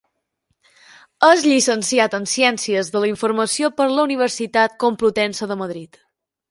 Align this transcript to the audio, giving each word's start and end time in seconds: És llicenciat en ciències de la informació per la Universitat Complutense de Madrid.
És 1.27 1.43
llicenciat 1.49 2.15
en 2.19 2.25
ciències 2.33 2.91
de 2.97 3.05
la 3.05 3.13
informació 3.13 3.73
per 3.81 3.91
la 3.95 4.09
Universitat 4.11 4.77
Complutense 4.87 5.51
de 5.55 5.65
Madrid. 5.67 6.07